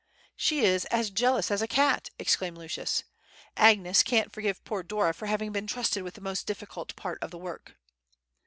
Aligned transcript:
"She 0.35 0.61
is 0.65 0.85
as 0.85 1.11
jealous 1.11 1.51
as 1.51 1.61
a 1.61 1.67
cat!" 1.67 2.09
exclaimed 2.17 2.57
Lucius; 2.57 3.03
"Agnes 3.55 4.01
can't 4.01 4.31
forgive 4.33 4.63
poor 4.63 4.81
Dora 4.81 5.13
for 5.13 5.27
having 5.27 5.51
been 5.51 5.67
trusted 5.67 6.01
with 6.01 6.15
the 6.15 6.21
most 6.21 6.47
difficult 6.47 6.95
part 6.95 7.21
of 7.21 7.29
the 7.29 7.37
work." 7.37 7.75